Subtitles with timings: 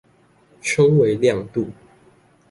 [0.63, 1.67] 稱為亮度